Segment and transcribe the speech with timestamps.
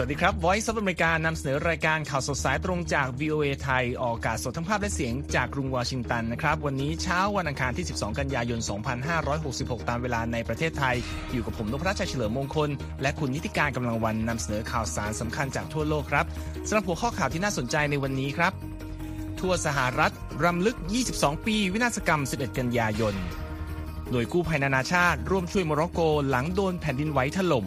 [0.00, 8.60] สวัสดีครับ Voice of America นำเสนอรายการข่าวสดสายตรงจาก VOA ไทย ออกอากาศสดทั้งภาพและเสียงจากกรุงวอชิงตันนะครับ วันนี้เช้าวันอังคารที่ 12 กันยายน
[9.24, 10.96] 2566 ตามเวลาในประเทศไทย
[11.32, 12.70] อยู่กับผมนพรัชชัยเฉลิมมงคล
[13.02, 16.26] และคุณนิติการกำลังวันนำเสนอข่าวสารสำคัญจากทั่วโลกครับ
[16.68, 18.52] สำหรับหัวข้อข่าวที่น่าสนใจในวันนี้ครับ
[19.40, 20.12] ทั่วสหรัฐ
[20.44, 20.76] รำลึก
[21.12, 23.14] 22 ปี วินาศกรรม 11 กันยายน
[24.10, 27.66] หน่วยกู้ภัยนานาชาติ ร่วมช่วยโมร็อกโกหลังโดนแผ่นดินไหวถล่ม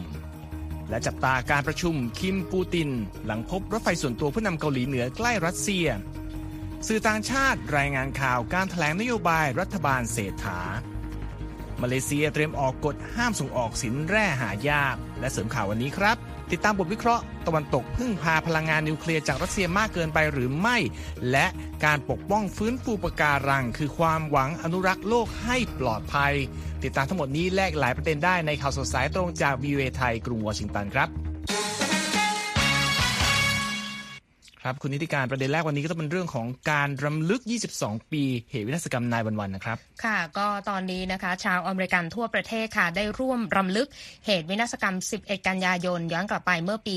[0.92, 2.90] และจับตาการประชุมคิมปูติน
[3.26, 5.88] หลังพบรถไฟส่วนตัวผู้นำเกาหลีเหนือใกล้รัสเซีย
[6.88, 10.60] สื่อต่างชาติรายงานข่าวการแถลงนโยบายรัฐบาลเศรษฐา
[11.82, 16.18] มาเลเซียเตรียมออกกฎห้ามส่งออกสินแร่หายาก และเสริมข่าววันนี้ครับ
[16.52, 20.78] ติดตามบทวิเคราะห์ตะวันตกพึ่งพาพลังงานนิวเคลียร์จากรัสเซียมากเกินไปหรือไม่
[21.32, 21.48] และ
[21.86, 26.34] การปกป้องฟื้นฟูปะการัง คือความหวังอนุรักษ์โลกให้ปลอดภัย
[26.84, 31.10] ติดตามทั้งหมดนี้แลกหลายประเด็นได้ในข่าวสดสายตรงจากวิเวไทยกรุงวอชิงตันครับ
[34.66, 37.42] ครับคุณนิติการประเด็นแรกวันนี้ก็ต้องเป็นเรื่องของการรำลึก
[37.76, 43.88] 22 ปี เหตุวินาศกรรมนายวันวันนะครับ ค่ะ ก็ตอนนี้นะคะ ชาวอเมริกันทั่วประเทศค่ะ ได้ร่วมรำลึก
[44.26, 46.96] เหตุวินาศกรรม 11 กันยายน ย้อนกลับไปเมื่อปี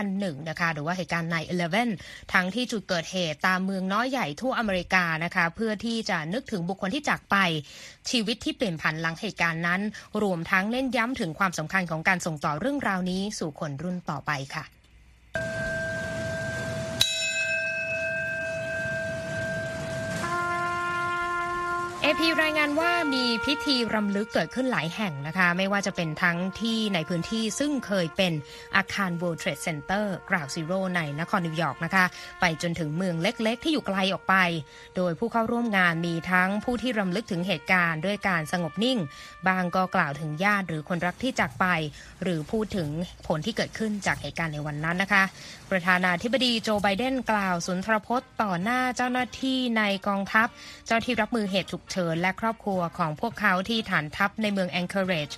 [0.00, 1.36] 2001 นะคะ หรือว่าเหตุการณ์ใน
[1.84, 7.36] 11 ทั้งที่จุดเกิดเหตุตามเมืองน้อยใหญ่ทั่วอเมริกานะคะ เพื่อที่จะนึกถึงบุคคลที่จากไป
[8.10, 9.80] ชีวิตที่เปลี่ยนผันหลังเหตุการณ์นั้น
[10.22, 14.64] รวมทั้งเน้นย้ำถึงความสำคัญของการส่งต่อเรื่องราวนี้สู่คนรุ่นต่อไปค่ะ
[22.06, 28.32] เอพีรายงานว่ามีพิธีรำลึกเกิดขึ้นหลายแห่งนะคะ ไม่ว่าจะเป็นทั้งที่ในพื้นที่ซึ่งเคยเป็น
[28.76, 32.04] อาคาร World Trade Center กราวซีโร่ในนครนิวยอร์กนะคะ
[32.40, 34.34] ไปจนถึงเมืองเล็กๆ ที่อยู่ไกลออกไป
[34.96, 38.98] โดยผู้เข้าร่วมงานมีทั้งผู้ที่รำลึกถึงเหตุการณ์ด้วยการสงบนิ่ง
[39.46, 41.66] บางก็กล่าวถึงญาติหรือคนรักที่จากไป
[42.22, 42.88] หรือพูดถึง
[43.26, 45.22] ผลที่เกิดขึ้นจากเหตุการณ์ในวันนั้นนะคะ
[45.70, 50.48] ประธานาธิบดีโจไบเดนกล่าวสุนทรพจน์ต่อหน้าเจ้าหน้าที่ในกองทัพ
[50.86, 55.30] เจ้าที่รับมือเหตุฉุกเฉินและครอบครัวของพวกเขาที่ฐานทัพในเมืองแองเกอร์เรจ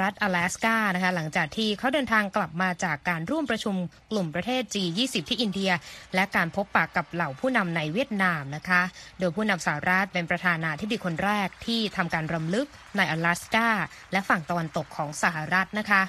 [0.00, 3.74] รัฐอลาสกานะคะหลังจากที่เขาเดินทางกลับมาจากการร่วมประชุม
[4.10, 5.70] กลุ่มประเทศ G20 ที่อินเดีย
[6.14, 8.82] และการพบปะกับเหล่าผู้นำในเวียดนามนะคะ
[9.18, 12.66] โดยผู้นำสหรัฐเป็นประธานาธิบดีคนแรกที่ทำการรำลึก
[12.96, 13.68] ในอลาสกา
[14.12, 16.02] และฝั่งตะวันตกของสหรัฐนะคะ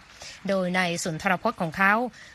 [0.48, 1.94] โดยในสุนทรพจน์ของเขา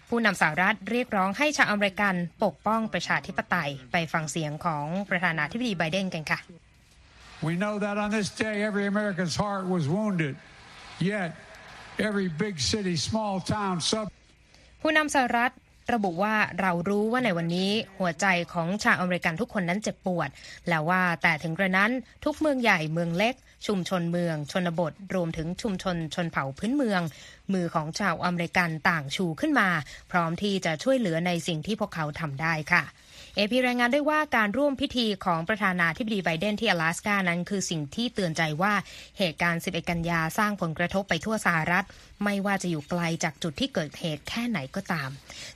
[0.09, 6.41] ผู้นำสหรัฐเรียกร้องให้ชาวอเมริกันปกป้องประชาธิปไตยไปฟังเสียงของประธานาธิบดีไบเดนกันค่ะ
[7.43, 10.37] We know that on this day every American's heart was wounded.
[11.01, 11.35] Yet,
[11.99, 14.07] every big city, small town, sub
[14.81, 15.51] ผู้นำสหรัฐ
[15.95, 20.29] ระบุว่าเรารู้ว่าในวันนี้หัวใจของชาวอเมริกันทุกคนนั้นเจ็บปวด
[20.69, 21.91] แล้วว่าแต่ถึงกระนั้น
[22.25, 23.35] ทุกเมืองใหญ่เมืองเล็ก
[23.67, 27.01] ชุมชนเมือง ชนบท รวมถึงชุมชนชนเผ่าพื้นเมือง
[27.53, 29.69] มือของชาวอเมริกันต่างชูขึ้นมา
[30.11, 32.83] พร้อมที่จะช่วยเหลือในสิ่งที่พวกเขาทำได้ค่ะ
[33.37, 38.75] เอพีรายงานด้วยว่าการร่วมพิธีของประธานาธิบดีไบเดนที่อลาสกานั้นคือสิ่งที่เตือนใจว่า
[39.19, 41.85] เหตุการณ์ 11 กันยาสร้างผลกระทบไปทั่วสหรัฐ
[42.25, 45.11] ไม่ว่าจะอยู่ไกลจากจุดที่เกิดเหตุแค่ไหนก็ตาม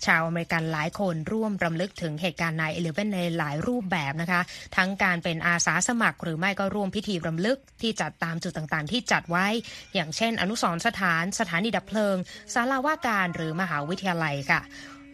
[0.07, 4.43] ชาวอเมริกันหลายคนร่วมรำลึกถึงเหตุการณ์ Nine Eleven ในหลายรูปแบบนะคะ
[4.77, 9.47] ทั้งการเป็นอาสาสมัคร หรือไม่ก็ร่วมพิธีรำลึกที่จัดตามจุดต่างๆ ที่จัดไว้
[9.95, 12.17] อย่างเช่น อนุสรณ์สถาน สถานีดับเพลิง
[12.53, 14.63] ศาลาว่าการหรือมหาวิทยาลัยค่ะ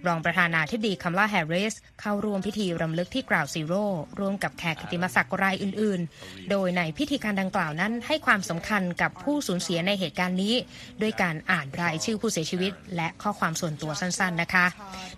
[0.07, 3.87] รองประธานาธิบดีคามาลาแฮร์ริสเข้าร่วมพิธีรำลึกที่ Ground Zero
[4.19, 10.55] ร่วมกับแขกกิตติมศักดิ์รายอื่น ๆ โดยในพิธีการดังกล่าวนั้นให้ความสำคัญกับผู้สูญเสียในเหตุการณ์นี้
[11.03, 14.67] ด้วยการอ่านรายชื่อผู้เสียชีวิต และข้อความส่วนตัวสั้น ๆ นะคะ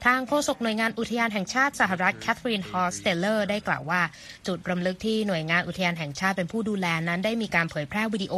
[0.04, 4.00] ทางโฆษกหน่วยงานอุทยานแห่งชาติสหรัฐแคทเธอรีนฮอสเตเลอร์ได้กล่าวว่า
[4.46, 8.34] จุดรำลึกที่หน่วยงานอุทยานแห่งชาติเป็นผู้ดูแลนั้นได้มีการเผยแพร่วิดีโอ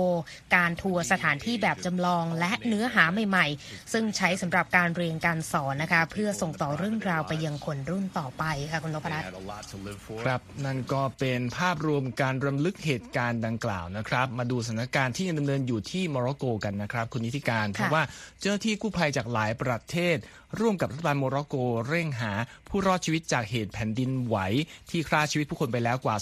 [0.57, 9.27] การทัวร์สถานที่แบบจำลองและเนื้อหาใหม่ ๆ ซึ่งใช้สำหรับการเรียนการสอนนะคะเพื่อส่งต่อเรื่องราวไปยังคนรุ่นต่อไปค่ะคุณนพรัตน์
[10.27, 18.03] ครับนั่นก็เป็นภาพรวมการรำลึกเหตุการณ์ดังกล่าวนะครับ มาดูสถานการณ์ที่ยังดำเนินอยู่ที่โมร็อกโกกันนะครับ คุณนิติการเพราะว่า
[18.41, 20.17] เจ้าหน้าที่กู้ภัยจากหลายประเทศ
[20.61, 21.55] ร่วมกับรัฐบาลโมร็อกโก
[21.89, 22.33] เร่งหา
[22.69, 24.37] ผู้รอดชีวิตจากเหตุแผ่นดินไหว
[24.91, 26.17] ที่ฆ่าชีวิตผู้คนไปแล้วกว่า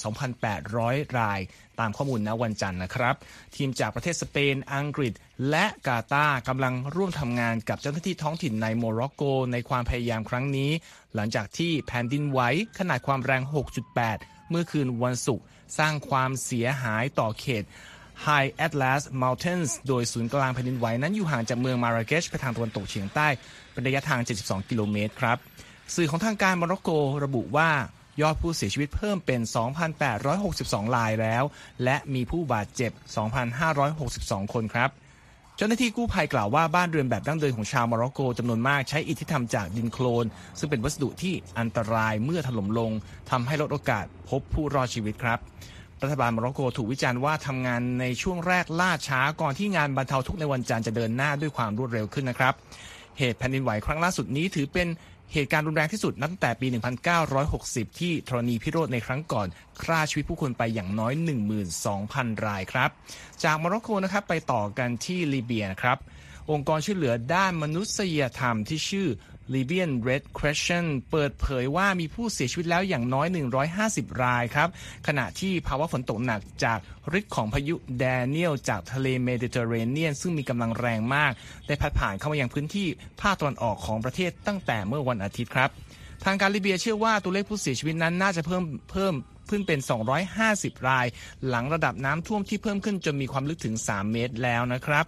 [0.54, 1.40] 2,800 ราย
[1.78, 3.14] ตามข้อมูลณวันจันทร์นะครับ
[3.56, 5.12] ทีมจากประเทศสเปน อังกฤษ
[5.50, 9.22] และกาตาร์กำลังร่วมทำงานกับเจ้าหน้าที่ท้องถิ่นในโมร็อกโก
[9.52, 10.70] ในความพยายามครั้งนี้
[11.14, 12.40] หลังจากที่แผ่นดินไหว
[12.78, 13.42] ขนาดความแรง
[13.96, 15.44] 6.8 เมื่อคืนวันศุกร์
[15.78, 17.64] สร้างความเสียหายต่อเขต
[18.26, 23.28] High Atlas Mountains โดยศูนย์กลางแผ่นดินไหวนั้นอยู่ห่างจากเมืองมาราเกชไปทางตะวันตกเฉียงใต้
[23.72, 25.36] เป็นระยะทาง 72 กิโลเมตรครับ
[25.94, 26.90] สื่อของทางการโมร็อกโก
[27.24, 27.70] ระบุว่า
[28.20, 29.40] ยอดผู้เสียชีวิตเพิ่มเป็น
[30.18, 31.44] 2,862 รายแล้ว
[31.84, 32.92] และมีผู้บาดเจ็บ
[33.72, 34.90] 2,562 คนครับ
[35.56, 40.26] เจ้าหน้าที่กู้ภัยกล่าวว่าบ้านเรือนแบบดั้งเดิมของชาวโมร็อกโกจำนวนมากใช้อิฐที่ทำจากดินโคลน
[40.58, 42.90] ซึ่งเป็นวัสดุที่อันตรายเมื่อถล่มลง
[43.30, 45.38] ทำให้ลดโอกาสพบผู้รอดชีวิตครับ
[46.04, 52.54] รัฐบาลโมร็อกโกถูกวิจารณ์ว่าทำงานในช่วงแรกล่าช้าก่อนที่งานบรรเทาทุกข์ในวันจันทร์จะเดินหน้าด้วยความรวดเร็วขึ้นนะครับ
[53.18, 54.88] เหตุแผ่นดินไหวครั้งล่าสุดนี้ถือเป็น
[55.32, 56.66] เหตุการณ์รุนแรงที่สุดนับตั้งแต่ปี
[57.32, 59.46] 1960 ที่ธรณีพิโรธในครั้งก่อน
[59.82, 61.12] ฆ่าชีวิตผู้คนไปอย่างน้อย
[61.78, 62.90] 12,000 รายครับ
[63.44, 65.98] จากโมร็อกโกนะครับไปต่อกันที่ลิเบียนะครับ
[66.50, 69.08] องค์กรช่วยเหลือด้านมนุษยธรรมที่ชื่อ
[69.54, 73.26] Libyan Red Crescent เปิดเผยว่ามีผู้เสียชีวิตแล้วอย่างน้อย
[73.74, 74.68] 150 รายครับ
[75.06, 76.78] ขณะที่ภาวะฝนตกหนักจาก
[77.18, 81.32] ฤทธิ์ของพายุแดเนียลจากทะเลเมดิเตอร์เรเนียน ซึ่งมีกำลังแรงมาก
[81.66, 82.88] ได้พัดผ่านเข้ามายังพื้นที่
[83.20, 85.70] ภาคตะวันออกของประเทศตั้งแต่เมื่อวันอาทิตย์ครับ
[86.24, 89.14] ทางการลิเบียเชื่อว่าตัวเลขผู้เสียชีวิตนั้นน่าจะเพิ่มเพิ่ม
[89.50, 89.80] ขึ้นเป็น
[90.34, 91.06] 250 ราย
[91.48, 95.04] หลังระดับน้ำท่วมที่เพิ่มขึ้นจนมีความลึกถึง 3 เมตรแล้วนะครับ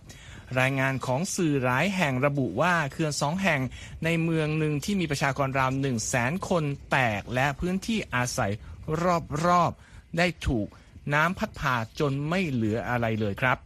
[0.60, 3.60] รายงานของสื่อหลายแห่งระบุว่าเขื่อนสองแห่ง
[4.04, 8.52] ในเมืองหนึ่งที่มีประชากรราว1 0 0 0 0แสนคนแตกและพื้นที่อาศัย
[9.46, 10.66] รอบๆ ได้ถูก
[11.14, 13.58] น้ำพัดพาจนไม่เหลืออะไรเลยครับ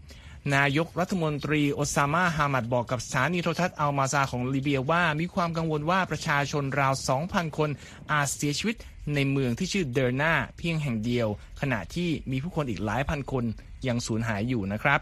[0.54, 6.94] นายกรัฐมนตรีโอซามาฮามัดบอกกับสถานีโทรทัศน์อัลมาซาของลิเบียว่ามีความกังวลว่าประชาชนราว
[7.26, 7.70] 2,000 คน
[8.12, 8.76] อาจเสียชีวิต
[9.14, 11.28] ในเมืองที่ชื่อเดอร์นาเพียงแห่งเดียว
[11.60, 13.44] ขณะที่มีผู้คนอีกหลายพันคน
[13.86, 15.00] ยังสูญหายอยู่นะครับ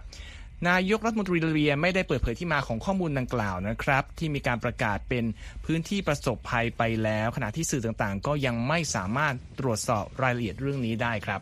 [0.69, 5.25] นายกรัฐมนตรีลิเบียไม่ได้เปิดเผยที่มาของข้อมูลดังกล่าวนะครับ ที่มีการประกาศเป็น
[5.65, 11.41] พื้นที่ประสบภัยไปแล้ว ขณะที่สื่อต่างๆ ก็ยังไม่สามารถตรวจสอบรายละเอียดเรื่องนี้ได้ครับ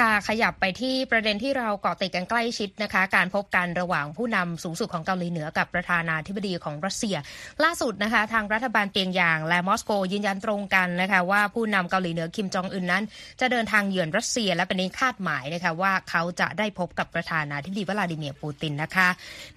[0.00, 7.16] ค่ะขยับไปที่ประเด็นที่เราเกาะติดกันใกล้ชิดนะคะ การพบกันระหว่างผู้นำสูงสุดของเกาหลีเหนือกับประธานาธิบดีของรัสเซีย
[7.64, 13.04] ล่าสุดนะคะ ทางรัฐบาลเปียงยาง และมอสโกยืนยันตรงกันนะคะ ว่าผู้นำเกาหลีเหนือคิมจองอึนนั้น
[13.40, 19.08] จะเดินทางเยือนรัสเซีย และเป็นที่คาดหมายนะคะว่าเขาจะได้พบกับประธานาธิบดีวลาดิเมียร์ปูตินนะคะ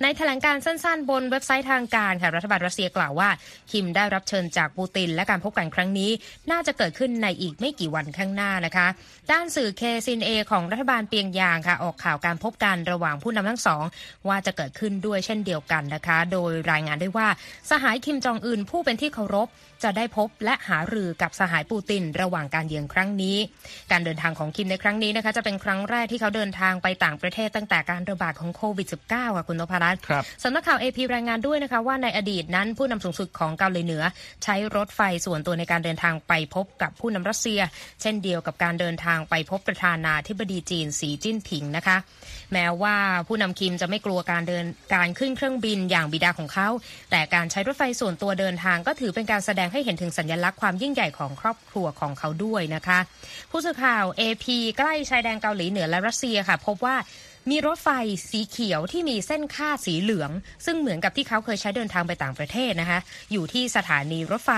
[0.01, 3.29] ในแถลงการสั้นๆ บนเว็บไซต์ทางการค่ะรัฐบาลรัสเซียกล่าวว่า
[3.71, 6.11] คิมได้รับเชิญจากปูติน และการพบกันครั้งนี้
[6.51, 8.87] น่าจะเกิดขึ้นในอีกไม่กี่วันข้างหน้านะคะ
[9.31, 13.83] ด้านสื่อเคซินเอของรัฐบาลเปียงยางค่ะออกข่าวการพบกันระหว่างผู้นำทั้งสอง
[14.27, 17.27] ว่าจะเกิดขึ้นด้วยเช่นเดียวกันนะคะ โดยรายงานได้ว่า
[17.69, 19.47] สหายคิมจองอึนผู้เป็นที่เคารพ
[19.83, 23.37] จะได้พบและหารือกับสหายปูตินระหว่างการเยือนครั้งนี้
[23.91, 34.03] การเดินทางของคิมในครั้งนี้นะคะจะเป็นครั้งแรกที่เขาเดินทางไปต่างประเทศตั้งแต่การระบาดของโควิด -19 ค่ะคุณนพรัตน์ครับสำนักข่าว AP รายงานด้วยนะคะว่าในอดีตนั้นผู้นำสูงสุดของเกาหลีเหนือ
[34.43, 37.61] ใช้รถไฟส่วนตัวในการเดินทางไปพบกับผู้นำรัสเซีย
[38.01, 41.97] เช่นเดียวกับการเดินทางไปพบประธานาธิบดีจีนสีจิ้นผิงนะคะ
[42.53, 42.95] แม้ว่า
[43.27, 46.69] ผู้นำคิมจะไม่กลัวการเดินการขึ้นเครื่องบินอย่างบิดาของเขา
[47.11, 52.99] แต่การใช้รถไฟส่วนตัวเดินทางก็ถือเป็นการแสดงให้เห็นถึงสัญลักษณ์ความยิ่งใหญ่ของครอบครัวของเขาด้วยนะคะ
[53.51, 54.45] ผู้สื่อข่าว AP
[54.77, 56.97] ใกล้ชายแดนเกาหลีเหนือและรัสเซียค่ะ พบว่า
[57.51, 57.89] มีรถไฟ
[58.29, 60.31] สีเขียวที่มีเส้นค่าสีเหลือง
[60.65, 62.99] ซึ่งเหมือนกับที่เขาเคยใช้เดินทางไปต่างประเทศนะคะ
[63.31, 64.51] อยู่ที่สถานีรถไฟ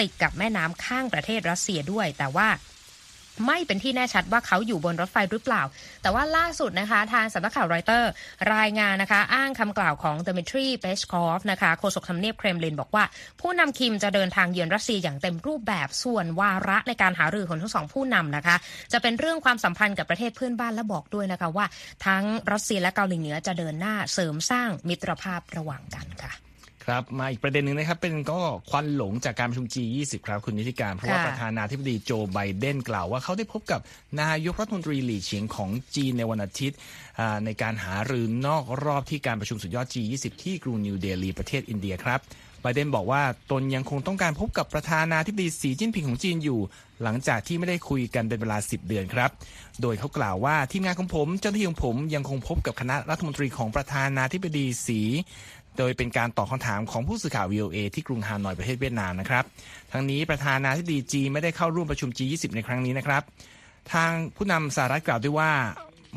[0.00, 2.48] ติดกับแม่น้ำข้างประเทศรัสเซียด้วย แต่ว่า
[3.46, 5.62] ไม่เป็นที่แน่ชัดว่าเขาอยู่บนรถไฟหรือเปล่า
[6.02, 8.10] แต่ว่าล่าสุดนะคะ ทางสำนักข่าวรอยเตอร์
[8.54, 13.04] รายงานนะคะ อ้างคำกล่าวของเดมิทรีเปชคอฟนะคะโฆษกทำเนียบเครมลินบอกว่า
[13.40, 18.56] ผู้นำคิมจะเดินทางเยือนรัสเซียอย่างเต็มรูปแบบส่วนวาระในการหารือของทั้งสองผู้นำนะคะ
[18.92, 21.66] จะเป็นเรื่องความสัมพันธ์กับประเทศเพื่อนบ้านและบอกด้วยนะคะว่า
[22.06, 26.49] ทั้งรัสเซียและเกาหลีเหนือจะเดินหน้าเสริมสร้างมิตรภาพระหว่างกันค่ะ
[26.84, 33.80] ครับมาอีกประเด็นหนึ่งนะครับ เป็นก็ควันหลงจากการประชุม G20 ครับคุณนิติการ เพราะว่าค่ะประธานาธิบดีโจไบเดนกล่าวว่าเขาได้พบกับ
[34.22, 36.76] นายกรัฐมนตรีหลี่เฉียงของจีนในวันอาทิตย์
[37.20, 42.20] อ่าในการหารือนอกรอบที่การประชุมสุดยอด G20 ที่กรุงนิวเดลีประเทศอินเดียครับ
[42.62, 46.60] ไบเดนบอกว่าตนยังคงต้องการพบกับประธานาธิบดีสีจิ้นผิงของจีนอยู่
[47.02, 49.30] หลังจากที่ไม่ได้คุยกันเป็นเวลา 10 เดือนครับ
[49.82, 55.00] โดยเขากล่าวว่าทีมงานของผม เจ้าหน้าที่ของผมยังคงพบกับคณะรัฐมนตรีของประธานาธิบดีสี
[55.78, 59.44] โดยเป็นการตอบคำถามของผู้สื่อข่าว VOA ที่กรุงฮานอยประเทศเวียดนามนะครับ
[59.92, 63.22] ทั้งนี้ประธานาธิบดีจีไม่ได้เข้าร่วมประชุม G20 ในครั้งนี้นะครับ
[63.92, 65.50] ทางผู้นำสหรัฐกล่าวด้วยว่า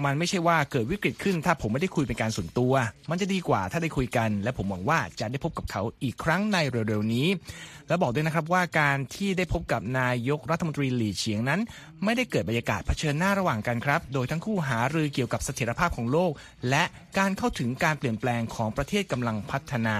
[0.05, 2.73] มันไม่ใช่ว่าเกิดวิกฤตขึ้น ถ้าผมไม่ได้คุยเป็นการส่วนตัว
[3.09, 7.27] มันจะดีกว่าถ้าได้คุยกัน และผมหวังว่าจะได้พบกับเขาอีกครั้งในเร็วๆนี้
[7.87, 11.59] และบอกด้วยนะครับว่าการที่ได้พบกับนายกรัฐมนตรีหลี่เฉียงนั้น
[12.03, 16.31] ไม่ได้เกิดบรรยากาศเผชิญหน้าระหว่างกันครับ โดยทั้งคู่หารือเกี่ยวกับเสถียรภาพของโลก
[16.69, 16.83] และ
[17.17, 19.97] การเข้าถึงการเปลี่ยนแปลงของประเทศกำลังพัฒนา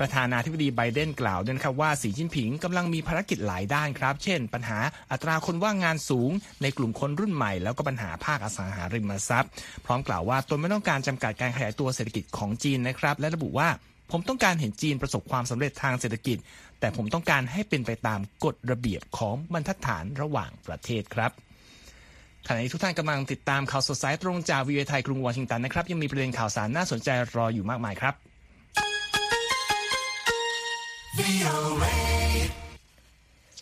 [0.00, 4.78] ประธานาธิบดีไบเดนกล่าวด้วยนะครับว่าสีจิ้นผิงกำลังมีภารกิจหลายด้านครับ เช่น ปัญหา
[5.12, 6.30] อัตราคนว่างงานสูง
[6.62, 9.50] ในกลุ่มคนรุ่นใหม่ แล้วก็ปัญหาภาคอสังหาริมทรัพย์
[9.86, 13.68] พร้อมกล่าวว่าตนไม่ต้องการจำกัดการขยายตัวเศรษฐกิจของจีนนะครับ และระบุว่า
[14.10, 16.38] ผมต้องการเห็นจีนประสบความสำเร็จทางเศรษฐกิจ
[16.80, 21.30] แต่ผมต้องการให้เป็นไปตามกฎระเบียบของบรรทัดฐานระหว่างประเทศครับ
[22.46, 28.29] ขณะนี้ทุกท่านกำลังติดตามข่าวสดสายตรงจากวิวไทยกรุงวอชิงตันนะครับ ยังมีประเด็นข่าวสารน่าสนใจรออยู่มากมายครับ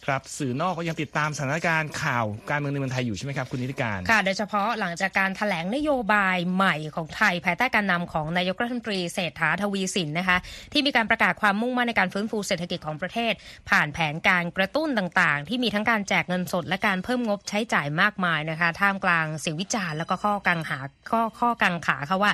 [0.06, 10.38] ครับสื่อนอกก็ยังติดตามสถานการณ์ข่าวการเมืองในเมืองไทยอยู่ใช่ไหมครับคุณนิติการค่ะโดยเฉพาะหลังจากการถแถลงนโยบายใหม่ของไทย ภายใต้การนำของนายกรัฐมนตรีเศรษฐาทวีสินนะคะ
[10.72, 13.32] ที่มีการประกาศความมุ่งมั่นในการฟื้นฟูเศรษฐกิจของประเทศ
[13.70, 20.78] ผ่านแผนการกระตุ้นต่างๆ ที่มีทั้งการแจกเงินสด และการเพิ่มงบใช้จ่ายมากมายนะคะท่ามกลางเสียงวิจารณ์แล้วก็ข้อกังหา
[21.10, 22.32] ข้อข้อกังขาค่ะว่า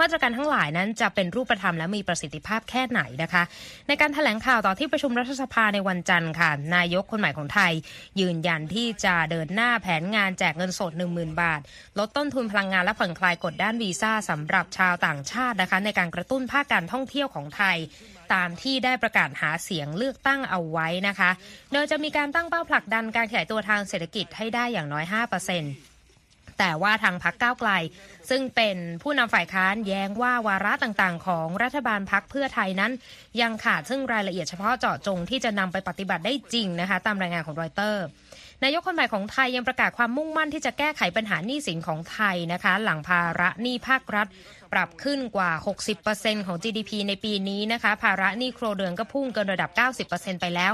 [0.00, 3.42] มาตรการทั้งหลายนั้นจะเป็นรูปธรรมและมีประสิทธิภาพแค่ไหนนะคะ
[3.88, 7.72] ในการถแถลงข่าวต่อที่ประชุมรัฐสภาในวันจันทร์ค่ะ นายกคนใหม่ของไทย
[8.20, 11.60] ยืนยันที่จะเดินหน้าแผนงานแจกเงินสด 10,000 บาท
[11.98, 17.76] ลดต้นทุนพลังงานและผ่อนคลายกฎด้านวีซ่าสำหรับชาวต่างชาตินะคะ ในการกระตุ้นภาคการท่องเที่ยวของไทย
[18.34, 21.30] ตามที่ได้ประกาศหาเสียงเลือกตั้งเอาไว้นะคะ
[21.72, 25.95] โดยจะมีการตั้งเป้าผลักดันการขยายตัวทางเศรษฐกิจให้ได้อย่างน้อย 5%
[26.58, 27.70] แต่ว่าทางพรรคก้าวไกล
[28.30, 32.92] ซึ่งเป็นผู้นำฝ่ายค้านแย้งว่าวาระต่างๆ ของรัฐบาลพรรคเพื่อไทยนั้น
[33.40, 38.04] ยังขาดซึ่งรายละเอียดเฉพาะเจาะจงที่จะนำไปปฏิบัติได้จริงนะคะ ตามรายงานของรอยเตอร์
[38.64, 44.26] นายกคนใหม่ของไทยยังประกาศความมุ่งมั่นที่จะแก้ไขปัญหาหนี้สินของไทยนะคะ หลังภาระหนี้ภาครัฐ
[44.72, 45.50] ปรับขึ้นกว่า
[45.98, 49.70] 60%ของ GDP ในปีนี้นะคะภาระหนี้ครัวเรือนก็พุ่งเกินระดับ
[50.08, 50.72] 90%ไปแล้ว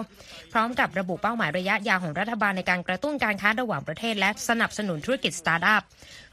[0.53, 5.83] พร้อมกับระบุเป้าหมายระยะยาวของรัฐบาลในการกระตุ้นการค้าระหว่างประเทศ และสนับสนุนธุรกิจสตาร์ทอัพ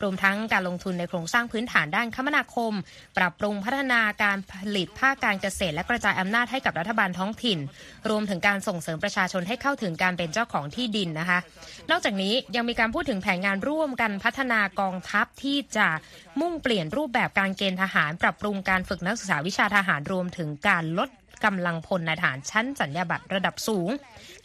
[0.04, 2.74] รวมทั้งการลงทุนในโครงสร้างพื้นฐานด้านคมนาคม
[3.18, 7.60] ปรับปรุงพัฒนาการผลิตภาคการเกษตร และกระจายอำนาจให้กับรัฐบาลท้องถิ่น
[8.10, 11.39] รวมถึงการส่งเสริมประชาชนให้เข้าถึงการเป็นเจ้าของที่ดินนะคะ
[11.92, 15.88] นอกจากนี้ยังมีการพูดถึงแผนงานร่วมกันพัฒนากองทัพที่จะ
[16.42, 21.10] มุ่งเปลี่ยนรูปแบบการเกณฑ์ทหารปรับปรุงการฝึกนักศึกษาวิชาทหารรวมถึงการลด
[21.46, 23.89] กำลังพลในทหารชั้นสัญญาบัตรระดับสูง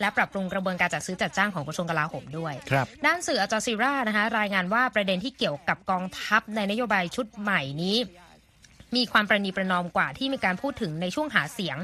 [0.01, 7.97] และปรับปรุงกระบวนการจัดซื้อจัดจ้างของกระทรวงกลาโหมด้วยครับด้านสื่ออจซีรานะคะรายงานว่าประเด็นที่เกี่ยวกับกองทัพในนโยบายชุดใหม่นี้
[8.97, 11.77] มีความประนีประนอมกว่าที่มีการพูดถึงในช่วงหาเสียง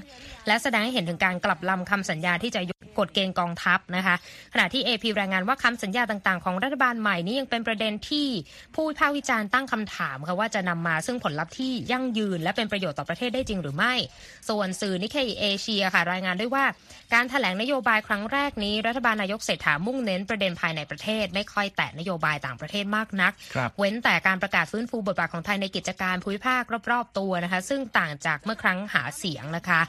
[0.47, 4.15] และแสดงให้เห็นถึงการกลับลำคำสัญญาที่จะย กกฎเกณฑ์กองทัพนะคะ
[4.53, 8.27] ขณะที่ AP รายงานว่าคำสัญญาต่างๆ ของรัฐบาลใหม่นี้ยังเป็นประเด็นที่
[8.75, 13.95] ผู้วิพากษ์วิจารณ์ตั้งคำถามค่ะว่าจะนำมาซึ่งผลลัพธ์ที่ยั่งยืน และเป็นประโยชน์ต่อประเทศได้จริงหรือไม่
[14.49, 16.65] ส่วนสื่อนิเคอิเอเชียค่ะรายงานด้วยว่า
[17.15, 29.81] การแถลงนโยบายครั้งแรกนี้ รัฐบาลนายกเศรษฐามุ่งเน้นประเด็นภายในประเทศ ไม่ค่อยแตะนโยบายต่างประเทศมากนักครับเว้นแต่การประกาศฟื้นฟูบทบาทของไทยในกิจการภูมิภาครอบๆตัวนะคะซึ่งต่างจากเมื่อครั้งหาเสียงนะคะ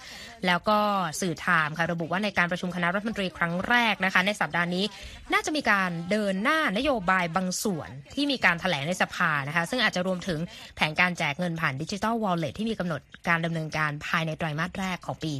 [0.48, 0.79] แล้วก็
[1.22, 4.86] สื่อไทม์ค่ะระบุว่าในการประชุมคณะรัฐมนตรีครั้งแรกนะคะในสัปดาห์นี้
[5.34, 10.40] น่าจะมีการเดินหน้านโยบายบางส่วนที่มีการแถลงในสภานะคะซึ่งอาจจะรวมถึง
[10.76, 15.34] แผนการแจกเงินผ่านดิจิทัลวอลเล็ตที่มีกำหนดการดำเนินการภายในไตรมาสแรกของปี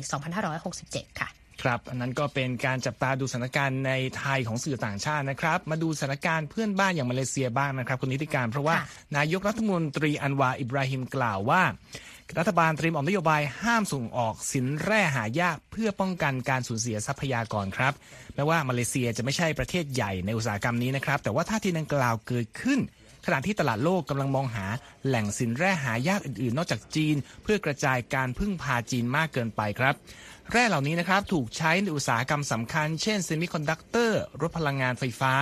[0.55, 8.85] 2567 ค่ะ ครับอันนั้นก็เป็นการจับตาดูสถานการณ์ในไทยของสื่อต่างชาตินะครับ มาดูสถานการณ์เพื่อนบ้านอย่างมาเลเซียบ้างนะครับคุณนิติการ เพราะว่าค่ะ
[9.17, 11.63] นายกรัฐมนตรีอันวาร์ อิบราฮิมกล่าวว่า
[12.39, 17.93] รัฐบาลเตรียมออกนโยบายห้ามส่งออกสินแร่หายากเพื่อป้องกันการสูญเสียทรัพยากรครับ
[18.35, 22.79] แม้ว่ามาเลเซียจะไม่ใช่ประเทศใหญ่ในอุตสาหกรรมนี้นะครับ แต่ว่าท่าทีดังกล่าวเกิดขึ้น
[23.25, 24.65] ขณะที่ตลาดโลกกำลังมองหา
[25.05, 29.95] แหล่งสินแร่หายากอื่นๆ นอกจากจีน เพื่อกระจายการพึ่งพาจีนมากเกินไปครับ
[30.50, 35.33] แร่เหล่านี้นะครับถูกใช้ในอุตสาหกรรมสำคัญ เช่นเซมิคอนดักเตอร์รถพลังงานไฟฟ้า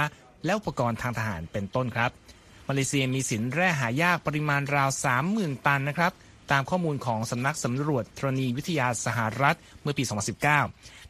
[0.45, 2.11] และอุปกรณ์ทางทหารเป็นต้นครับ
[2.67, 4.89] มาเลเซียมีสินแร่หายากปริมาณราว
[5.27, 6.11] 30,000 ตันนะครับ
[6.51, 10.03] ตามข้อมูลของสำนักสำรวจธรณีวิทยาสหรัฐเมื่อปี
[10.37, 10.41] 2019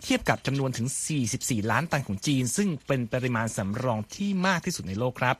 [0.04, 0.88] เทียบกับจำนวนถึง
[1.30, 5.38] 44 ล้านตันของจีน ซึ่งเป็นปริมาณสำรองที่มากที่สุดในโลกครับ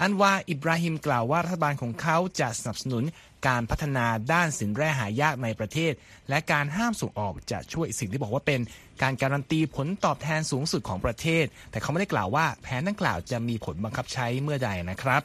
[0.00, 3.04] อันวาอิบราฮิมกล่าวว่ารัฐบาลของเขาจะสนับสนุน
[3.48, 5.92] การพัฒนาด้านสินแร่หายากในประเทศ
[6.28, 8.60] และการห้ามส่งออกจะช่วยสิ่งที่บอกว่าเป็น
[9.02, 15.22] การการันตีผลตอบแทนสูงสุดของประเทศ แต่เขาไม่ได้กล่าวว่าแผนดังกล่าวจะมีผลบังคับใช้เมื่อใดนะครับ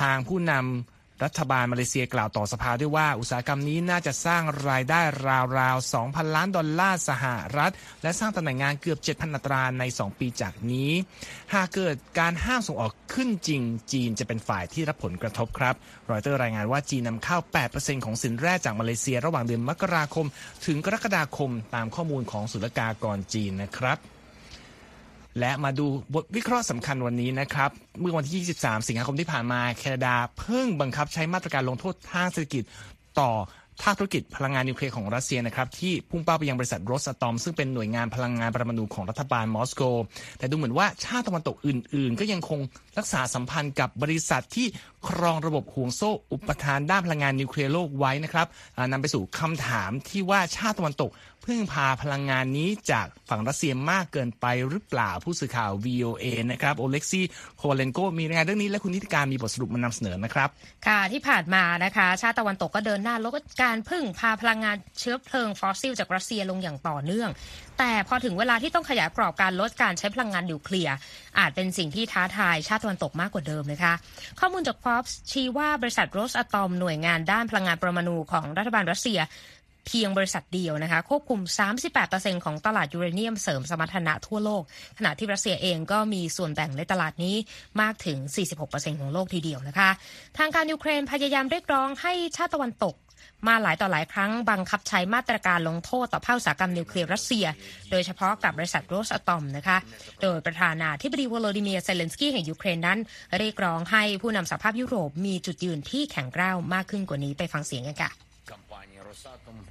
[0.00, 0.91] ทางผู้นำ
[1.24, 5.00] รัฐบาลมาเลเซียกล่าวต่อสภาด้วยว่า อุตสาหกรรมนี้น่าจะสร้างรายได้
[5.58, 7.24] ราวๆ 2,000 ล้านดอลลาร์สห
[7.56, 10.90] รัฐ และสร้างตำแหน่งงานเกือบ 7,000 อัตราใน 2 ปีจากนี้
[11.54, 15.74] หากเกิดการห้ามส่งออกขึ้นจริง จีนจะเป็นฝ่ายที่รับผลกระทบครับ
[16.10, 17.38] รอยเตอร์รายงานว่าจีนนำเข้า
[17.70, 20.26] 8%ของสินแร่จากมาเลเซียระหว่างเดือนมกราคม
[20.66, 23.98] ถึงกรกฎาคมตามข้อมูลของศุลกากรจีนนะครับ
[25.40, 27.70] และมาดูบทวิเคราะห์สำคัญวันนี้นะครับ
[28.00, 32.62] เมื่อวันที่ 23 สิงหาคมที่ผ่านมาแคนาดาเพิ่งบังคับใช้มาตรการลงโทษทางเศรษฐกิจ
[33.20, 33.30] ต่อ
[33.82, 39.82] ภาคธุรกิจพลังงานนิวเคลียร์ของรัสเซียนะครับที่พุ่งเป้าไปยังบริษัทโรสตอม ซึ่งเป็นหน่วยงานพลังงานปรมาณูของรัฐบาลมอสโก
[40.38, 42.60] แต่ดูเหมือนว่าชาติตะวันตกอื่น ๆ ก็ยังคง
[42.98, 44.66] รักษาสัมพันธ์กับบริษัทที่
[45.08, 48.46] ครองระบบห่วงโซ่อุปทานด้านพลังงานนิวเคลียร์โลกไว้นะครับ
[48.92, 51.10] นำไปสู่คำถามที่ว่าชาติตะวันตก
[51.46, 57.24] พึ่งพาพลังงานนี้จากฝั่งรัสเซียมากเกินไปหรือเปล่าผู้สื่อข่าว VOA นะครับโอเล็กซี่
[57.58, 60.48] โคเลนโกมีรายงานเรื่องนี้และคุณนิติการมีบทสรุปมานำเสนอนะครับ
[60.86, 67.30] ค่ะที่ผ่านมานะคะ ชาติตะวันตกก็เดินหน้าลดการพึ่งพาพลังงานเชื้อเพลิงฟอสซิลจากรัสเซียลงอย่างต่อเนื่อง
[67.78, 70.94] แต่พอถึงเวลาที่ต้องขยายกรอบการลดการใช้พลังงานนิวเคลียร์
[71.38, 73.92] อาจเป็นสิ่งที่ท้าทายชาติตะวันตกมากกว่าเดิมนะคะ
[74.40, 79.20] ข้อมูลจาก Forbes ชี้ว่าบริษัทโรสอะตอมหน่วยงานด้านพลังงานประมาณูของรัฐบาลรัสเซีย
[79.86, 81.40] เพียงบริษัทเดียวนะคะควบคุม
[81.92, 84.62] 38%ของตลาดยูเรเนียมเสริมสมรรถนะทั่วโลก
[84.98, 87.36] ขณะที่รัสเซียเองก็มีส่วนแบ่งในตลาดนี้
[87.80, 88.18] มากถึง
[88.60, 89.90] 46%ของโลกทีเดียวนะคะ
[90.38, 92.96] ทางการยูเครนพยายามเรียกร้องให้ชาติตะวันตก
[93.48, 97.46] มาหลายต่อหลายครั้งบังคับใช้มาตรการลงโทษต่อภาคอุตสาหกรรมนิวเคลียร์รัสเซีย
[97.90, 99.76] โดยเฉพาะกับบริษัทโรสอะตอมนะคะ
[100.22, 102.98] โดยประธานาธิบดีวโลดิเมียร์เซเลนสกี้แห่งยูเครนนั้น
[103.38, 108.31] เรียกร้องให้ผู้นำสหภาพยุโรปมีจุดยืนที่แข็งกร้าวมากขึ้นกว่านี้ไปฟังเสียงกันค่ะ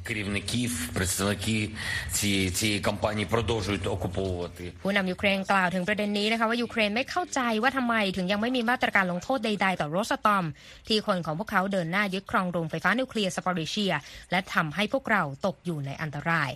[0.07, 1.71] керівників, представники
[2.12, 4.64] цієї цієї кампанії продовжують окуповувати.
[4.83, 10.45] ผู้นำยูเครนกล่าวถึงประเด็นนี้นะคะว่ายูเครนไม่เข้าใจว่าทำไมถึงยังไม่มีมาตรการลงโทษใดๆต่อโรสตอม
[10.88, 13.93] ที่คนของพวกเขาเดินหน้ายึดครองโรงไฟฟ้านิวเคลียร์สปอริเชีย
[14.31, 16.50] และทำให้พวกเราตกอยู่ในอันตราย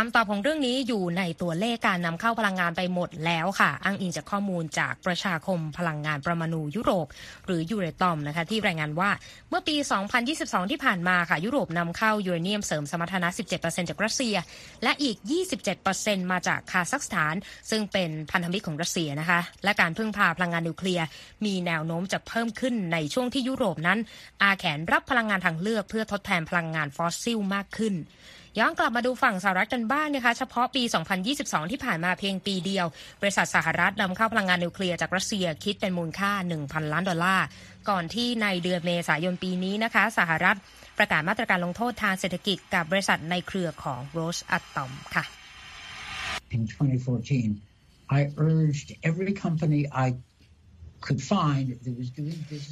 [0.00, 7.06] คำตอบของเรื่องนี้อยู่ในตัวเลขการนำเข้าพลังงานไปหมดแล้วค่ะ อ้างอิงจากข้อมูลจากประชาคมพลังงานประมาณูยุโรป
[7.46, 9.10] หรือยูเรตอมนะคะที่รายงานว่า
[9.50, 9.76] เมื่อปี
[10.22, 14.36] 2022 ที่ผ่านมาค่ะยุโรปนำเข้ายูเรเนียมเสริมสมรรถนะ 17%จากรัสเซีย
[14.82, 15.16] และอีก
[15.74, 17.34] 27%มาจากคาซัคสถาน
[17.70, 21.06] ซึ่งเป็นพันธมิตรของรัสเซียนะคะ และการพึ่งพาพลังงานนิวเคลียร์
[21.44, 23.98] มีแนวโน้มจะเพิ่มขึ้นในช่วงที่ยุโรปนั้น
[24.42, 27.96] อ้าแขนรับพลังงานทางเลือกเพื่อทดแทนพลังงานฟอสซิลมากขึ้น
[28.60, 30.82] ย้อนกลับมาดูฝั่งสหรัฐกันบ้างนะคะ เฉพาะปี
[31.26, 32.86] 2022 ที่ผ่านมาเพียงปีเดียว
[33.20, 36.32] บริษัทสหรัฐนำเข้าพลังงานนิวเคลียร์จากรัสเซียคิดเป็นมูลค่า
[36.62, 37.46] 1,000 ล้านดอลลาร์
[37.88, 40.56] ก่อนที่ในเดือนเมษายนปีนี้นะคะ สหรัฐ
[40.98, 45.24] ประกาศมาตรการลงโทษทางเศรษฐกิจกับบริษัทในเครือของรอสอะตอมค่ะ
[46.54, 50.06] In 2014 I urged every company I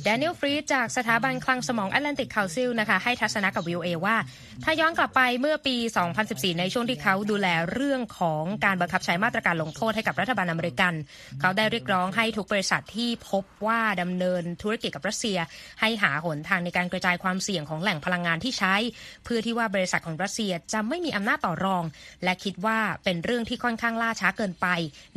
[0.05, 4.16] แดเนียลฟรีดจากสถาบันคลังสมอง Atlantic Council นะคะให้ทัศนะกับ VOA ว่า
[4.64, 5.77] ถ้าย้อนกลับไปเมื่อปี
[6.18, 10.94] 2014 ในช่วงที่เขาดูแลเรื่องของการบังคับใช้มาตรการลงโทษให้กับรัฐบาลอเมริกัน
[11.40, 15.38] เขาได้เรียกร้องให้ทุกบริษัทที่พบว่าดำเนินธุรกิจกับรัสเซีย
[15.81, 18.75] ให้หาหนทางในการกระจายความเสี่ยงของแหล่งพลังงานที่ใช้
[19.25, 21.85] เพื่อที่ว่าบริษัทของรัสเซียจะไม่มีอำนาจต่อรอง
[22.25, 24.66] และคิดว่าเป็นเรื่องที่ค่อนข้างล่าช้าเกินไป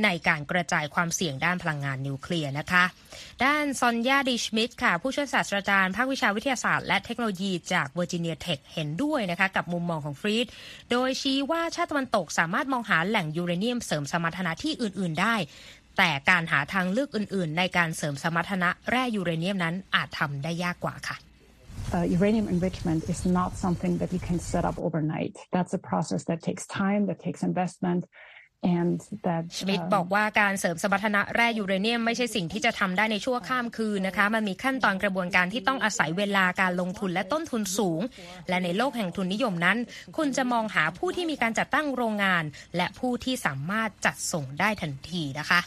[0.03, 2.83] ในการกระจายความเสี่ยงด้านพลังงานนิวเคลียร์นะคะ
[3.45, 10.47] ด้านซอนยาดิชมิดค่ะ ผู้ช่วยศาสตราจารย์ภาควิชาวิทยาศาสตร์และเทคโนโลยีจากเวอร์จิเนียเทคเห็นด้วยนะคะกับมุมมองของฟรีด
[10.91, 15.35] โดยชี้ว่าชาติตะวันตกสามารถมองหาแหล่งยูเรเนียมเสริมสมรรถนะที่อื่น ๆ ได้
[15.97, 21.17] แต่การหาทางเลือกอื่น ๆ ในการเสริมสมรรถนะแร่ยูเรเนียมนั้นอาจทำได้ยากกว่าค่ะ
[21.93, 25.35] Uh, uranium enrichment is not something that you can set up overnight.
[25.55, 28.01] That's a process that takes time, that takes investment,
[29.57, 38.01] ชมิดบอกว่าการเสริมสมรรถนะแร่ยูเรเนียมไม่ใช่สิ่งที่จะทำได้ในชั่วข้ามคืนนะคะ มันมีขั้นตอนกระบวนการที่ต้องอาศัยเวลาการลงทุนและต้นทุนสูง
[38.49, 39.77] และในโลกแห่งทุนนิยมนั้น
[40.17, 42.43] คุณจะมองหาผู้ที่มีการจัดตั้งโรงงาน
[42.77, 45.59] และผู้ที่สามารถจัดส่งได้ทันทีนะคะ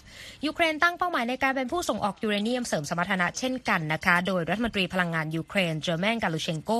[0.46, 6.70] ยูเครนตั้งเป้าหมายในการเป็นผู้ส่งออกยูเรเนียมเสริมสมรรถนะเช่นกันนะคะ โดยรัฐมนตรีพลังงานยูเครนเจอร์แมนกาลูเชนโก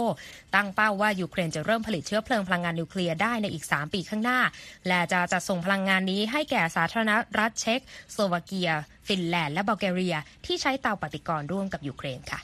[0.55, 4.40] ตั้งเป้าว่ายูเครนจะเริ่มผลิตเชื้อเพลิงพลังงานนิวเคลียร์ได้ในอีก 3 ปีข้างหน้า
[4.88, 7.79] และจะจัดส่งพลังงานนี้ให้แก่สาธารณรัฐเช็ก
[8.13, 8.69] สโลวาเกีย
[9.08, 12.41] ฟินแลนด์และบัลแกเรีย ที่ใช้เตาปฏิกรณ์ร่วมกับยูเครนค่ะ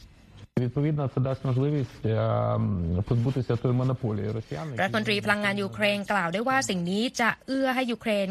[0.65, 1.97] Відповідно, це дасть можливість
[3.07, 4.65] позбутися тої монополії росіян.
[4.81, 8.27] รัฐมนตรีพลังงานยูเครนกล่าวได้ว่าสิ่งนี้จะเอื้อให้ยูเครน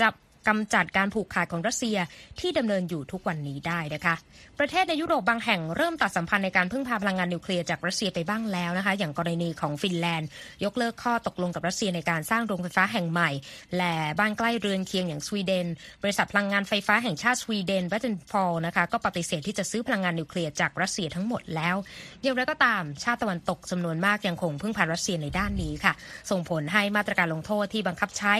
[0.00, 0.08] จะ
[0.47, 1.97] กำจัดการผูกขาดของรัสเซีย
[2.39, 4.15] ที่ดำเนินอยู่ทุกวันนี้ได้นะคะ
[4.59, 10.29] ประเทศในยุโรปบางแห่งเริ่มตัดสัมพันธ์ในการพึ่งพาพลังงานนิวเคลียร์จากรัสเซียไปบ้างแล้วนะคะ อย่างกรณีของฟินแลนด์
[10.63, 13.29] ยกเลิกข้อตกลงกับรัสเซียในการสร้างโรงไฟฟ้าแห่งใหม่
[13.77, 15.67] และบ้านใกล้เรือนเคียงอย่างสวีเดน
[16.03, 21.75] บริษัทพลังงานไฟฟ้าแห่งชาติสวีเดน Vattenfall นะคะก็ปฏิเสธที่จะซื้อพลังงานนิวเคลียร์จากรัสเซียทั้งหมดแล้ว
[22.23, 25.93] อย่างไรก็ตามชาติตะวันตกจำนวนมากยังคงพึ่งพารัสเซียในด้านนี้ค่ะ
[26.31, 28.33] ส่งผลให้มาตรการลงโทษที่บังคับใช้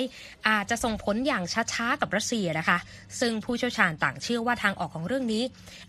[0.50, 2.78] อาจจะส่งผลอย่างช้ากับรัสเซียนะคะ
[3.20, 5.44] ซึ่งผู้เชี่ยวชาญต่างเชื่อว่าทางออกของเรื่องนี้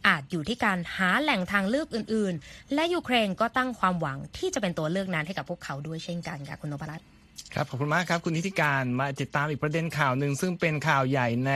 [0.07, 7.18] อาจอยู่ที่การหาแหล่งทางเลือกอื่น ๆ และยูเครนก็ตั้งความหวังที่จะเป็นตัวเลือกนั้นให้กับพวกเขาด้วยเช่นกันค่ะคุณนพรัตน์
[7.55, 11.53] ครับขอบคุณมากครับคุณนิติการมาติดตามอีกประเด็นข่าวหนึ่งซึ่งเป็นข่าวใหญ่ใน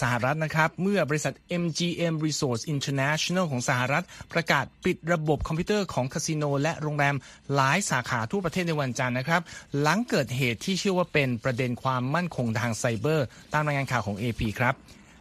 [0.00, 7.16] สหรัฐนะครับ เมื่อบริษัท MGM Resorts International ของสหรัฐ ประกาศปิดระบบคอมพิวเตอร์ของคาสิโนและโรงแรม
[7.54, 9.42] หลายสาขาทั่วประเทศในวันจันทร์นะครับ
[9.80, 14.74] หลังเกิดเหตุที่เชื่อว่าเป็นประเด็นความมั่นคงทางไซเบอร์ ตามรายงานข่าวของ AP ครับ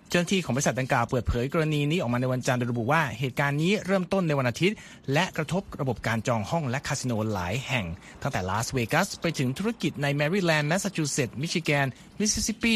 [0.10, 4.78] เจ้าหน้าที่ของบริษัทดังกล่าวเปิดเผยกรณีนี้ออกมาในวันจันทร์โดยระบุว่าเหตุการณ์นี้เริ่มต้นในวันอาทิตย์
[5.14, 7.86] และกระทบระบบการจองห้องและคาสิโนหลายแห่ง
[8.22, 11.86] ตั้งแต่ลาสเวกัสไปถึงธุรกิจในแมริแลนด์แมสซาชูเซตส์มิชิแกน
[12.20, 12.66] มิสซิสซิปป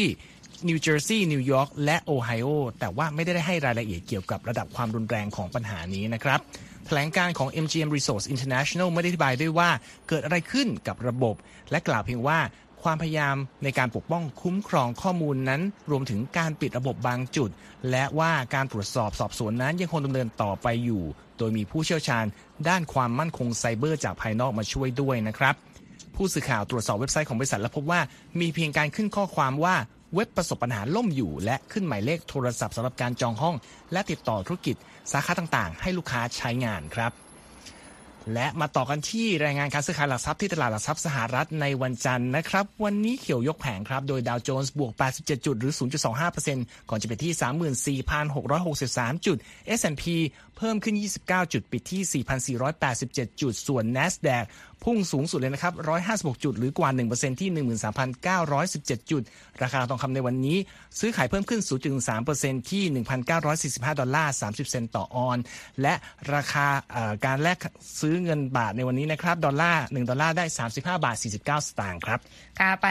[0.68, 2.48] นิวเจอร์ซีย์นิวยอร์กและโอไฮโอ
[2.80, 6.40] แต่ว่าไม่ได้ให้รายละเอียดเกี่ยวกับระดับความรุนแรงของปัญหานี้นะครับ
[6.86, 9.70] แถลงการณ์ของ MGM Resorts International ไม่ได้อธิบายด้วยว่า
[10.08, 11.34] เกิดอะไรขึ้นกับระบบ
[11.70, 12.38] และกล่าวเพียงว่า
[12.84, 17.50] ความพยายามในการปกป้องคุ้มครองข้อมูลนั้น รวมถึงการปิดระบบบางจุด
[17.90, 21.02] และว่าการตรวจสอบสอบสวนนั้นยังคงดำเนินต่อไปอยู่
[21.38, 22.24] โดยมีผู้เชี่ยวชาญ
[22.68, 25.54] ด้านความมั่นคงไซเบอร์จากภายนอกมาช่วยด้วยนะครับ
[26.16, 28.00] ผู้สื่อข่าวตรวจสอบเว็บไซต์ของบริษัทและพบว่า
[28.40, 29.76] มีเพียงการขึ้นข้อความว่า
[30.14, 33.56] เว็บประสบปัญหาล่มอยู่ และขึ้นหมายเลขโทรศัพท์สำหรับการจองห้อง
[33.92, 34.76] และติดต่อธุรกิจ
[35.12, 37.12] สาขาต่างๆ ให้ลูกค้าใช้งานครับ
[38.34, 45.72] และมาต่อกันที่รายงานการซื้อขายหลักทรัพย์ที่ตลาดหลักทรัพย์สหรัฐในวันจันทร์นะครับ วันนี้เขียวยกแผงครับ โดยดาวโจนส์บวก 87 จุดหรือ
[46.30, 49.36] 0.25%ก่อนจะไปที่ 34,663 จุด
[49.78, 50.04] S&P
[50.56, 52.24] เพิ่มขึ้น 29 จุดปิดที่
[52.72, 54.44] 4,487 จุด ส่วน NASDAQ
[54.84, 55.74] พุ่งสูงสุดเลยนะครับ
[56.08, 57.50] 156 จุด หรือกว่า 1%ที่
[58.30, 59.22] 13,917 จุด
[59.62, 60.58] ราคาทองคำในวันนี้
[61.00, 61.60] ซื้อขายเพิ่มขึ้น
[62.10, 62.84] 0.3%ที่
[63.42, 65.38] 1,945 ดอลลาร์ 30 เซนต์ต่อออนซ์
[65.82, 65.94] และ
[66.34, 66.66] ราคา
[67.26, 67.58] การแลก
[68.00, 72.20] ซื้อเงินบาทในวันนี้นะครับ ดอลลาร์ 1 ดอลลาร์ได้ 35 บาท 49 สตางค์ครับ
[72.60, 72.88] ค่ะไป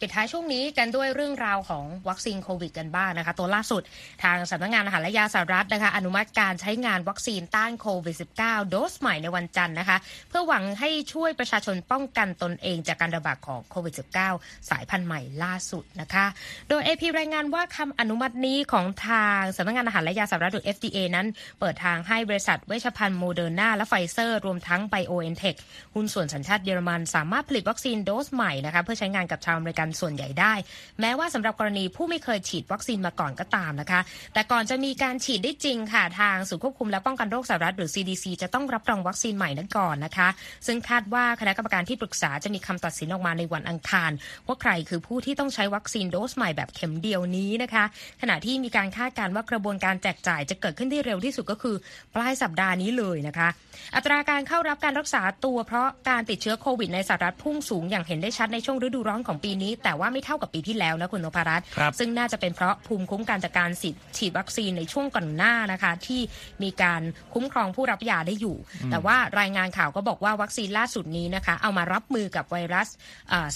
[0.00, 3.82] ปิดท้ายช่วงนี้กันด้วยเรื่องราวของวัคซีนโควิดกันบ้างนะคะ ตัวล่าสุด
[4.24, 9.96] ทางสำนักงานอาหารและยาสหรัฐนะคะ อนุมัติการใช้งานวัคซีนต้านโควิด -19 โดสใหม่ในวันจันทร์นะคะ
[10.28, 13.94] เพื่อหวังให้ช่วยประชาชนป้องกันตนเองจากการระบาดของโควิด
[14.30, 16.26] -19 สายพันธุ์ใหม่ล่าสุดนะคะ
[16.68, 21.26] โดย AP รายงานว่าคำอนุมัตินี้ของทางสำนักงงานอาหารและยาสหรัฐหรือ FDA นั้น
[21.60, 25.54] เปิดทางให้บริษัทเวชภัณฑ์โมเดอร์นาและไฟเซอร์รวมทั้งไบโอเอ็นเทค
[25.94, 30.54] หุ้นส่วนสัญชาติเยอรมันสามารถผลิตวัคซีนโดสใหม่นะคะเพื่อใช้งานกับชาวอเมริกันส่วนใหญ่ได้
[31.00, 34.00] แม้ว่าสำหรับกรณีผู้ไม่เคยฉีดวัคซีนมาก่อนก็ตามนะคะ
[34.34, 40.28] แต่ก่อนจะมีการฉีดได้จริงค่ะทางศูนย์ควบคุมและป้องกันโรคสหรัฐหรือ CDC จะต้องรับรองวัคซีนใหม่นั้นก่อนนะคะ
[40.66, 44.10] ซึ่งคาดว่าคณะกรรมการที่ปรึกษาจะมีคำตัดสินออกมาในวันอังคาร
[44.46, 47.84] ว่าใครคือผู้ที่ต้องใช้วัคซีนโดสใหม่แบบเข็มเดียวนี้นะคะ
[48.22, 51.76] ขณะที่มีการคาดการณ์ว่ากระบวนการแจกจ่ายจะเกิดขึ้นที่เร็วที่สุดก็คือ
[52.14, 53.48] ปลายสัปดาห์นี้เลยนะคะ
[53.96, 61.66] อัตราการเข้ารับการรักษาตัวเพราะการติดเชื้อโควิดในสหรัฐพุ่งสูงอย่างเห็นได้ชัดในช่วงฤดูร้อนของปีนี้ แต่ว่าไม่เท่ากับปีที่แล้วนะคุณนพรัตน์
[61.98, 63.70] ซึ่งน่าจะเป็นเพราะภูมิคุ้มกันจากการ
[64.16, 66.20] ฉีดวัคซีนในช่วงก่อนหน้านะคะ ที่
[66.62, 67.02] มีการ
[67.34, 68.56] คุ้มครองผู้รับยาได้อยู่
[68.90, 72.88] แต่ว่ารายงานข่าวก็บอกว่าวัคซีนล่าสุดนี้นะคะ เอามารับมือกับไวรัส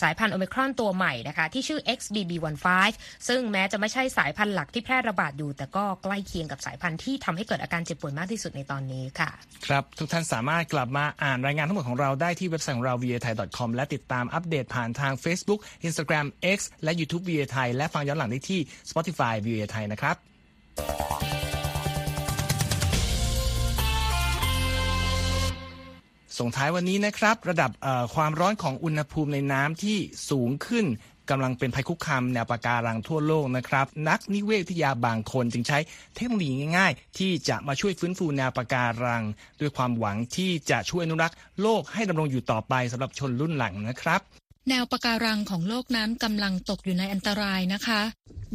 [0.03, 9.31] สายพันธุ์โอมิครอนตัวใหม่นะคะ ที่ชื่อ XBB.1.5 ซึ่งแม้จะไม่ใช่สายพันธุ์หลักที่แพร่ระบาดอยู่ แต่ก็ใกล้เคียงกับสายพันธุ์ที่ทำให้เกิดอาการเจ็บป่วยมากที่สุดในตอนนี้ค่ะ
[9.66, 16.59] ครับ ทุกท่านสามารถกลับมาอ่านรายงานทั้งหมดของเราได้ที่เว็บไซต์ของเรา v a t h a i c o m และติดตามอัปเดตผ่านทาง Facebook Instagram X
[16.85, 19.80] และ YouTube v a t h a i และฟังย้อนหลังได้ที่ Spotify v a t h a
[19.83, 20.16] i นะครับ
[26.38, 27.70] ส่งท้ายวันนี้นะครับ ระดับ
[28.14, 29.96] ความร้อนของอุณหภูมิในน้ำที่
[30.30, 30.87] สูงขึ้น
[31.30, 35.78] กำลังเป็นภัยคุกคามแนวปะการังทั่วโลกนะครับ นักนิเวศวิทยาบางคนจึงใช้
[36.14, 39.22] เทคโนโลยีง่ายๆ ที่จะมาช่วยฟื้นฟูแนวปะการัง
[39.61, 44.20] ด้วยความหวังที่จะช่วยอนุรักษ์โลกให้ดำรงอยู่ต่อไปสำหรับชนรุ่นหลังนะครับ
[44.68, 48.03] แนวปะการังของโลกนั้นกำลังตกอยู่ในอันตรายนะคะ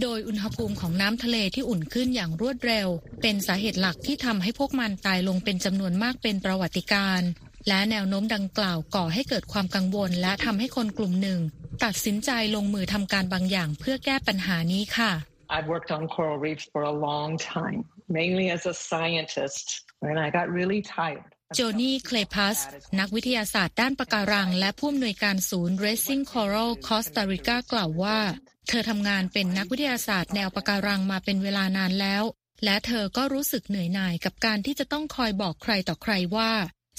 [0.02, 2.88] โดยอุณหภูมิของน้ำทะเลที่อุ่นขึ้นอย่างรวดเร็ว
[3.22, 7.22] เป็นสาเหตุหลักที่ทำให้พวกมันตายลงเป็นจำนวนมากเป็นประวัติการ
[7.68, 11.40] และแนวโน้มดังกล่าวก่อให้เกิดความกังวล และทำให้คนกลุ่มหนึ่ง
[11.84, 15.12] ตัดสินใจลงมือทำการบางอย่างเพื่อแก้ปัญหานี้ค่ะ
[15.56, 17.80] I've worked on coral reefs for a long time
[18.20, 19.66] mainly as a scientist
[20.10, 22.58] and I got really tired โจนี่เคลพัส
[23.00, 28.20] นักวิทยาศาสตร์ด้านปะการัง และผู้อำนวยการศูนย์ Racing Coral Costa Rica กล่าวว่า
[28.68, 32.24] เธอทำงานเป็นนักวิทยาศาสตร์แนวปะการังมาเป็นเวลานานแล้ว
[32.66, 36.52] และเธอก็รู้สึกเหนื่อยหน่ายกับการที่จะต้องคอยบอกใครต่อใครว่า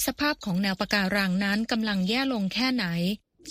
[0.06, 2.86] สภาพของแนวปะการังนั้นกำลังแย่ลงแค่ไหน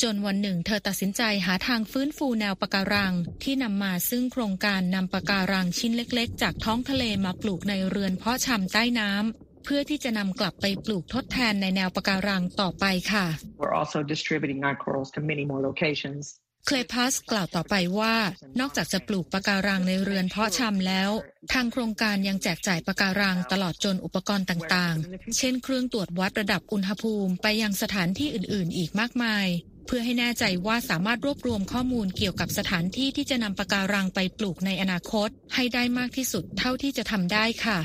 [0.02, 13.26] จนวันหนึ่ง เธอตัดสินใจหาทางฟื้นฟูแนวปะการัง ที่นำมาซึ่งโครงการนำปะการังชิ้นเล็ก ๆ จากท้องทะเลมาปลูกในเรือนเพาะชำใต้น้ำ เพื่อที่จะนำกลับไปปลูกทดแทนในแนวปะการังต่อไปค่ะ
[13.62, 16.24] We're also distributing our corals to many more locations
[16.68, 18.16] เคลพัสกล่าวต่อไปว่า
[18.60, 21.12] นอกจากจะปลูกปะการังในเรือนเพาะชำแล้ว
[21.54, 29.48] ทางโครงการยังแจกจ่ายปะการังตลอดจนอุปกรณ์ต่างๆ เช่นเครื่องตรวจวัดระดับอุณหภูมิไปยังสถานที่อื่นๆ อีกมากมาย
[29.86, 37.80] เพื่อให้แน่ใจว่าสามารถรวบรวมข้อมูลเกี่ยวกับสถานที่ที่จะนำปะการังไปปลูกในอนาคต ให้ได้มากที่สุดเท่าที่จะทำได้ค่ะ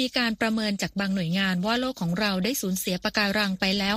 [0.00, 3.96] มีการประเมินจากบางหน่วยงานว่าโลกของเราได้สูญเสียปะการังไปแล้ว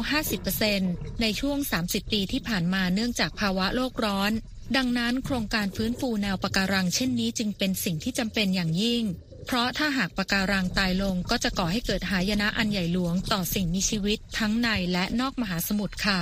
[0.80, 4.32] 50%ในช่วง 30 ปีที่ผ่านมาเนื่องจากภาวะโลกร้อน
[4.78, 9.04] ดังนั้นโครงการฟื้นฟูแนวปะการังเช่นนี้จึงเป็นสิ่งที่จำเป็นอย่างยิ่ง
[9.46, 16.20] เพราะถ้าหากปะการังตายลงก็จะก่อให้เกิดหายนะอันใหญ่หลวงต่อสิ่งมีชีวิตทั้งในและนอกมหาสมุทรค่ะ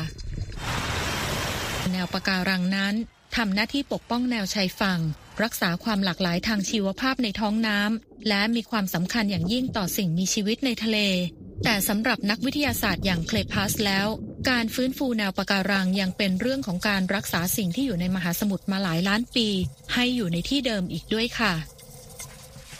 [1.91, 2.93] แนวปะการังนั้น
[3.35, 4.99] ทำหน้าที่ปกป้องแนวชายฝั่ง
[5.43, 10.99] รักษาความหลากหลายทางชีวภาพในท้องน้ำและมีความสำคัญอย่างยิ่งต่อสิ่งมีชีวิตในทะเล
[11.63, 14.07] แต่สำหรับนักวิทยาศาสตร์อย่างเคลพัสแล้ว
[14.49, 19.47] การฟื้นฟูแนวปะการังยังเป็นเรื่องของการรักษาสิ่งที่อยู่ในมหาสมุทรมาหลายล้านปี
[19.93, 21.53] ให้อยู่ในที่เดิมอีกด้วยค่ะ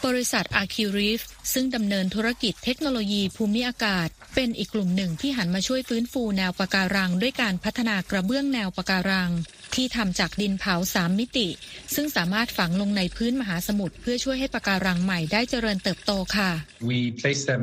[0.04, 1.20] บริษัทอาคิริฟ
[1.52, 9.30] ซึ่งดำเนินธุรกิจเทคโนโลยีภูมิอากาศ เป็นอีกกลุ่มหนึ่งที่หันมาช่วยฟื้นฟูแนวปะการัง ด้วยการพัฒนากระเบื้องแนวปะการัง
[9.74, 11.48] ที่ทำจากดินเผาสามมิติ
[11.94, 16.50] ซึ่งสามารถฝังลงในพื้นมหาสมุทรเพื่อช่วยให้ปะการังใหม่ได้เจริญเติบโตค่ะ
[16.90, 17.62] We place them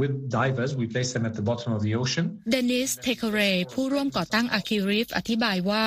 [0.00, 0.70] with divers.
[0.80, 2.26] We place them at the bottom of the ocean.
[2.50, 3.40] เดนิสเทคเร
[3.72, 5.86] ผู้ร่วมก่อตั้งอาคิริฟอธิบายว่า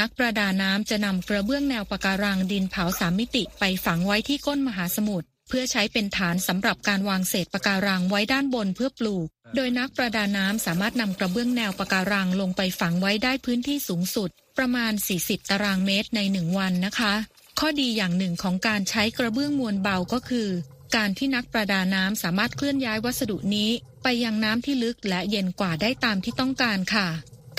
[0.00, 17.14] นักประดาน้ำจะนำกระเบื้องแนวปะการังดินเผาสามมิติไปฝังไว้ที่ก้นมหาสมุทร เพื่อใช้เป็นฐานสำหรับการวางเศษปะการังไว้ด้านบนเพื่อปลูก โดยนักประดาน้ำสามารถนำกระเบื้องแนวปะการังลงไปฝังไว้ได้พื้นที่สูงสุด ประมาณ 40 ตารางเมตรในหนึ่งวันนะคะ
[17.58, 20.48] ข้อดีอย่างหนึ่งของการใช้กระเบื้องมวลเบาก็คือ
[20.96, 23.70] การที่นักประดาน้ำสามารถเคลื่อนย้ายวัสดุนี้
[24.02, 27.08] ไปยังน้ำที่ลึกและเย็นกว่าได้ตามที่ต้องการค่ะ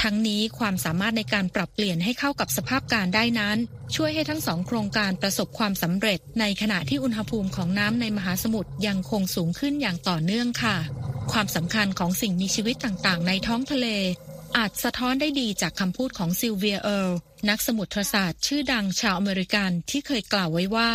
[0.03, 3.57] ทั้งนี้ความสามารถในการปรับเปลี่ยนให้เข้ากับสภาพการได้นั้น
[3.95, 10.77] ช่วยให้ทั้งสองโครงการประสบความสำเร็จ ในขณะที่อุณหภูมิของน้ำในมหาสมุทรยังคงสูงขึ้นอย่างต่อเนื่องค่ะ
[11.31, 13.87] ความสำคัญของสิ่งมีชีวิตต่างๆ ในท้องทะเล
[14.57, 17.11] อาจสะท้อนได้ดีจากคำพูดของซิลเวียเอร์ล
[17.49, 20.91] นักสมุทรศาสตร์ชื่อดังชาวอเมริกันที่เคยกล่าวไว้ว่า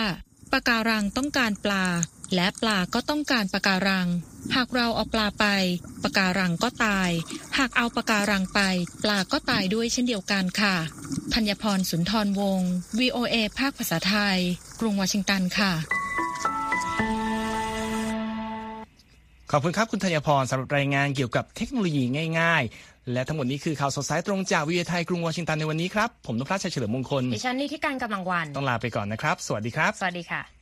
[0.53, 1.87] ปะการังต้องการปลา
[2.35, 4.09] และปลาก็ต้องการปะการัง
[4.57, 5.45] หากเราเอาปลาไป
[6.03, 7.11] ปะการังก็ตาย
[7.59, 8.61] หากเอาปะการังไป
[9.05, 10.77] ปลาก็ตายด้วยเช่นเดียวกันค่ะ
[11.35, 14.39] ธัญพรสุนทรวงศ์ VOA ภาคภาษาไทย
[14.81, 15.73] กรุงวอชิงตันค่ะ
[19.51, 22.03] ขอบคุณครับคุณธัญพรสำหรับรายงานเกี่ยวกับเทคโนโลยี
[22.41, 30.62] ง่าย ๆ และทั้งหมดนี้คือข่าวสดสายตรงจากวิทยาไทยกรุงวอชิงตันในวันนี้ครับ ผมนพรัชชัยเฉลิมมงคลดิฉันนี่ที่การกำลังวัน ต้องลาไปก่อนนะครับ สวัสดีครับ สวัสดีค่ะ